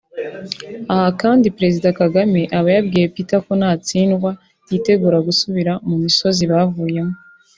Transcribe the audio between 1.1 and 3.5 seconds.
kandi Perezida Kagame aba yabwiye Peter